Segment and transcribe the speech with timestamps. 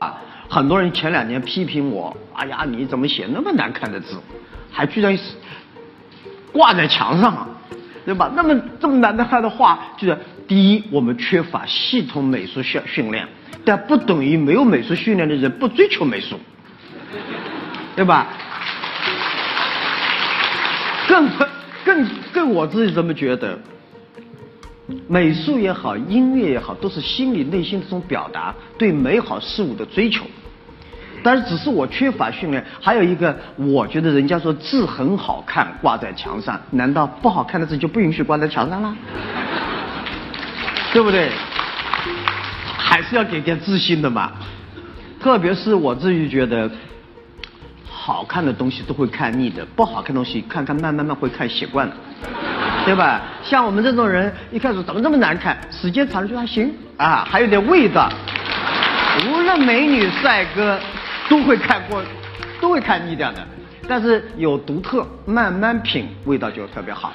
[0.00, 0.16] 啊
[0.48, 4.18] 很多人前两年批评我，哎呀，你怎么写那么难看的字，
[4.72, 5.16] 还居然
[6.52, 7.46] 挂在墙上啊，
[8.04, 8.32] 对吧？
[8.34, 10.18] 那么这么难看的画，就是
[10.48, 13.28] 第一，我们缺乏系统美术训训练，
[13.64, 16.40] 但不等于没有美术训练的人不追求美术，
[17.94, 18.26] 对吧？
[21.06, 21.28] 更
[21.84, 23.56] 更更，我自己这么觉得。
[25.08, 30.24] 美术也好，音乐也好，都是心理内心的这种表达，对美好事物的追求。
[31.22, 32.64] 但是，只是我缺乏训练。
[32.80, 38.96] 还有一个，我觉得人家说字很好看，挂在墙上，难道不好看的字就不允许挂在墙上了？
[40.94, 41.30] 对不对？
[42.78, 44.32] 还是要给点自信的嘛。
[45.20, 46.70] 特别是我自己觉得，
[47.90, 51.94] 好看的东西都会看腻的，不好看东西看看慢慢慢会看习惯了。
[52.84, 53.20] 对吧？
[53.42, 55.56] 像我们这种人，一开始怎么这么难看？
[55.70, 58.08] 时间长了就还行啊，还有点味道。
[59.28, 60.78] 无论美女帅哥，
[61.28, 62.02] 都会看过，
[62.60, 63.46] 都会看腻掉的。
[63.88, 67.12] 但是有独特，慢慢品，味道就特别好。